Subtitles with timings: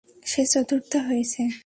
[0.25, 1.41] সে চতুর্থ হয়েছে।